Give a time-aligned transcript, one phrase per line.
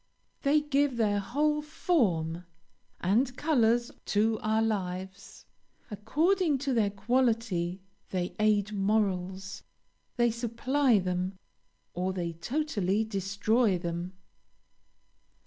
[0.41, 2.45] They give their whole form
[3.01, 5.45] and colors to our lives.
[5.91, 9.61] According to their quality they aid morals,
[10.15, 11.37] they supply them,
[11.93, 14.13] or they totally destroy them."